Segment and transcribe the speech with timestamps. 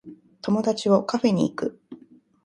[0.41, 1.79] 友達をカフェに行く